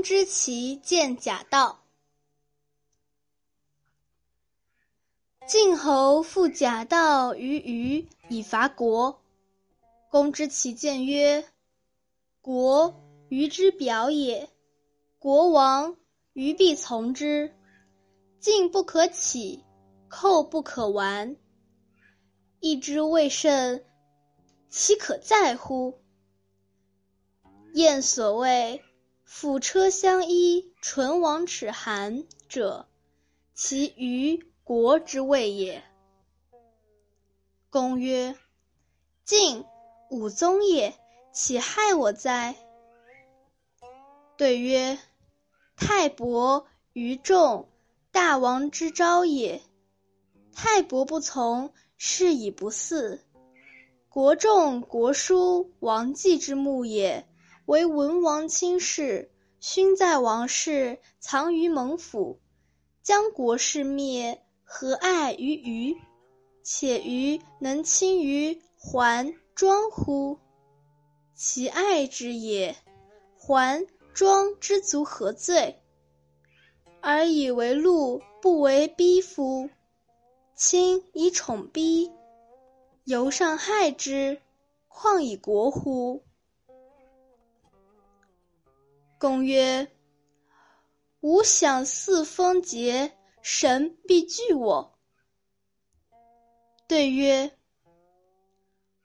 [0.00, 1.84] 公之奇见假道。
[5.46, 9.20] 晋侯复假道于虞以伐国。
[10.08, 11.46] 公之奇见曰
[12.40, 12.94] ：“国，
[13.28, 14.48] 虞之表也。
[15.18, 15.98] 国亡，
[16.32, 17.54] 虞必从之。
[18.38, 19.62] 进不可起，
[20.08, 21.36] 寇不可完。
[22.60, 23.84] 一之未甚，
[24.70, 26.00] 其可在乎？”
[27.74, 28.82] 燕所谓
[29.32, 32.88] “辅车相依，唇亡齿寒”者，
[33.54, 34.44] 其虞。
[34.64, 35.84] 国之谓也。
[37.70, 38.36] 公曰
[39.24, 39.64] ：“晋，
[40.10, 40.98] 武宗也，
[41.32, 42.56] 岂害我哉？”
[44.36, 44.98] 对曰
[45.78, 47.68] ：“太伯于众，
[48.10, 49.62] 大王之昭也。
[50.52, 53.20] 太伯不从，是以不嗣。
[54.08, 57.28] 国仲、国叔、王季之墓也，
[57.70, 62.40] 为文王亲事，勋在王室，藏于蒙府，
[63.00, 65.96] 将国事灭。”何爱于虞？
[66.64, 70.40] 且虞能亲于桓庄乎？
[71.36, 72.74] 其爱之也。
[73.38, 75.80] 桓庄之族何罪？
[77.00, 79.70] 而以为禄，不为逼夫。
[80.56, 82.10] 亲以宠逼，
[83.04, 84.42] 犹尚害之，
[84.88, 86.24] 况以国乎？
[89.20, 89.86] 公曰：
[91.20, 93.12] 吾想四风节。
[93.42, 94.98] 神必惧我。
[96.88, 97.50] 对曰：“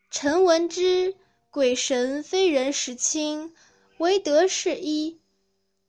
[0.09, 1.17] 臣闻之，
[1.51, 3.53] 鬼神非人时亲，
[3.97, 5.19] 唯德是一。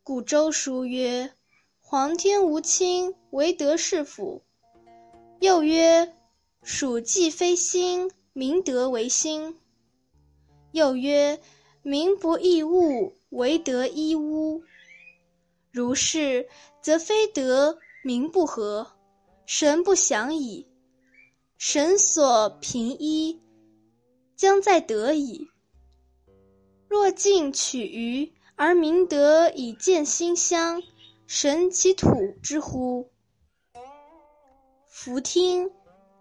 [0.02, 1.32] 古周书曰
[1.78, 4.42] ：‘皇天无亲，唯德是辅。’
[5.38, 6.12] 又曰
[6.64, 9.56] ：‘属稷非心，明德为心。’
[10.72, 11.40] 又曰
[11.82, 14.62] ：‘民不异物，唯德一屋。’
[15.72, 16.48] 如是，
[16.80, 18.92] 则非德。”民不和，
[19.46, 20.68] 神不祥矣。
[21.58, 23.42] 神所平一，
[24.36, 25.48] 将在德矣。
[26.86, 30.84] 若尽取于，而民德以见馨香，
[31.26, 33.10] 神其土之乎？
[34.86, 35.72] 弗听，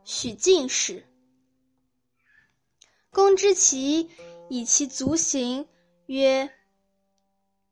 [0.03, 1.05] 许进士。
[3.11, 4.09] 公之奇
[4.49, 5.67] 以其足行，
[6.07, 6.49] 曰：“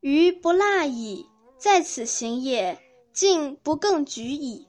[0.03, 1.25] 余不纳矣，
[1.57, 2.79] 在此行也。”
[3.13, 4.67] 竟不更举矣。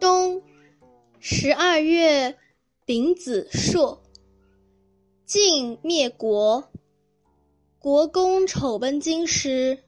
[0.00, 0.42] 冬
[1.20, 2.36] 十二月
[2.84, 4.02] 丙子朔，
[5.24, 6.68] 晋灭国。
[7.78, 9.84] 国公丑奔京师，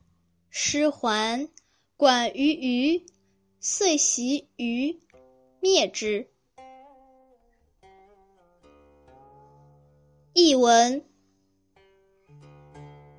[0.48, 1.48] 师还，
[1.96, 3.04] 管于虞，
[3.58, 5.02] 遂袭虞，
[5.58, 6.30] 灭之。
[10.32, 11.04] 译文：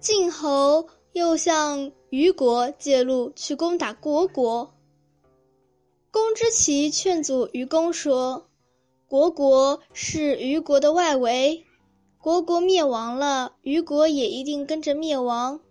[0.06, 0.88] 晋侯。
[1.14, 4.76] 又向虞国借路去攻打虢国。
[6.12, 8.50] 公之奇劝阻虞公说
[9.10, 11.64] ：“虢国是虞国的外围，
[12.22, 15.62] 虢国灭亡了，虞国也一定跟着灭亡。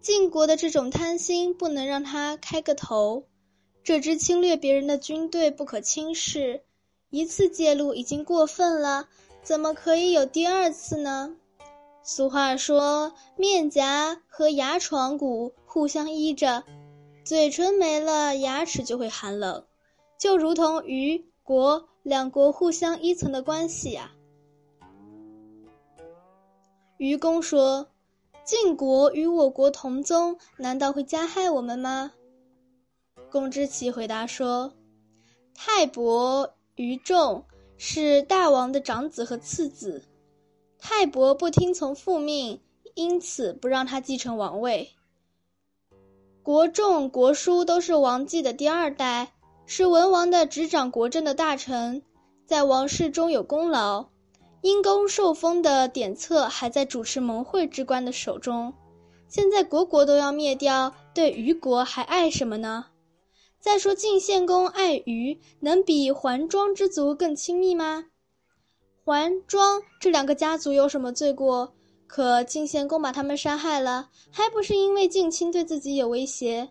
[0.00, 3.24] 晋国的这种贪心不能让他开个头。
[3.82, 6.62] 这支侵略别人的军队不可轻视，
[7.10, 9.06] 一次借路已经过分了，
[9.42, 11.36] 怎么可以有第二次呢？”
[12.06, 16.62] 俗话说：“面颊和牙床骨互相依着，
[17.24, 19.64] 嘴唇没了，牙齿就会寒冷，
[20.18, 24.12] 就如同虞国两国互相依存的关系呀。”
[26.98, 27.88] 愚公说
[28.44, 32.12] ：“晋国与我国同宗，难道会加害我们吗？”
[33.32, 34.74] 公之奇回答说
[35.56, 37.46] ：“泰伯、愚仲
[37.78, 40.04] 是大王的长子和次子。”
[40.86, 42.60] 泰伯不听从父命，
[42.94, 44.90] 因此不让他继承王位。
[46.42, 49.32] 国仲、国叔都是王继的第二代，
[49.64, 52.02] 是文王的执掌国政的大臣，
[52.44, 54.10] 在王室中有功劳。
[54.60, 58.74] 因公受封的典册还在主持盟会之官的手中。
[59.26, 62.84] 现在国国都要灭掉，对虞国还爱什么呢？
[63.58, 68.04] 再说晋献公爱虞，能比桓庄之族更亲密吗？
[69.04, 71.70] 桓庄这两个家族有什么罪过？
[72.06, 76.70] 可晋献公把他们杀害了，还不是因为近亲对自己有威胁，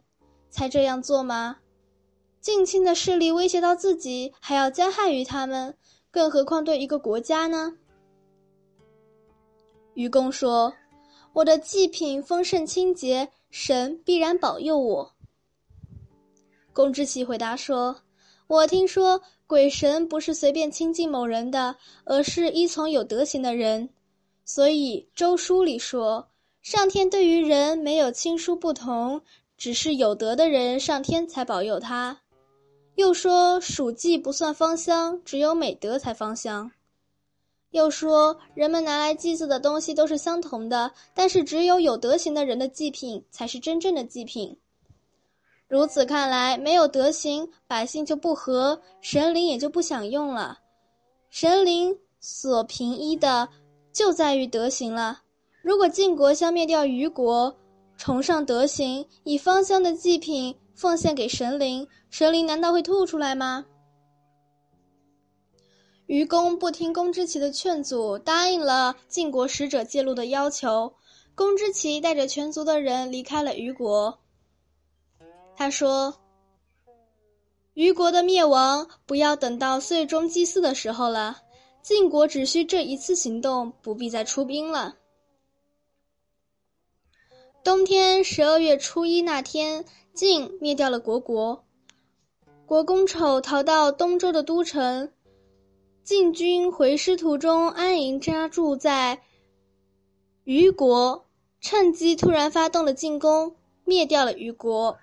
[0.50, 1.58] 才这样做吗？
[2.42, 5.78] 近亲的势力威胁到自己，还要加害于他们，
[6.10, 7.72] 更何况对一个国家呢？
[9.94, 10.74] 愚公说
[11.34, 15.14] ：“我的祭品丰盛清洁，神必然保佑我。”
[16.74, 17.96] 公之奇回答说
[18.48, 19.22] ：“我听说。”
[19.54, 23.88] 鬼神不是随便亲近某人的，而是依从有德行的人。
[24.44, 26.28] 所以《周书》里说
[26.64, 29.22] ：“上天对于人没有亲疏不同，
[29.56, 32.20] 只是有德的人上天才保佑他。
[32.96, 36.72] 又说属稷不算芳香，只有美德才芳香。
[37.70, 44.58] 又说人们拿来祭祀的东西都是相同的，但是只有有德行的人的祭品才是真正的祭品。
[45.74, 50.60] 如此看来，没有德行，百姓就不和，神灵也就不享用了。
[51.32, 53.50] 神灵所凭依的，
[53.92, 55.22] 就在于德行了。
[55.64, 57.52] 如果晋国消灭掉虞国，
[57.98, 63.66] 崇尚德行，以芳香的祭品奉献给神灵，神灵难道会吐出来吗？
[66.06, 70.94] 愚公不听公之奇的劝阻，答应了晋国使者介入的要求。
[71.34, 74.20] 公之奇带着全族的人离开了虞国。
[75.56, 76.16] 他说
[77.74, 81.42] ：“虞国的灭亡，不要等到岁终祭祀的时候了。
[81.82, 84.98] 晋国只需这一次行动，不必再出兵了。”
[87.64, 91.64] 冬天十二月初一那天，晋灭掉了国国。
[92.66, 95.12] 国公丑逃到东周的都城，
[96.04, 99.22] 晋军回师途中安营扎住在
[100.44, 101.26] 虞国，
[101.62, 104.98] 趁机突然发动了进攻，灭掉了虞国。